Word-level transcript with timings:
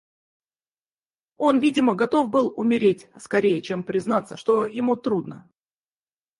Он, 1.37 1.59
видимо, 1.59 1.93
готов 1.93 2.31
был 2.31 2.51
умереть 2.57 3.07
скорее, 3.19 3.61
чем 3.61 3.83
признаться, 3.83 4.35
что 4.35 4.65
ему 4.65 4.95
трудно. 4.95 5.47